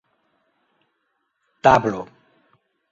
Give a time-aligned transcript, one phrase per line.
[1.63, 2.01] tablo